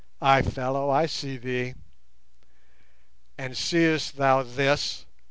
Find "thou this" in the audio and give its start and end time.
4.17-5.05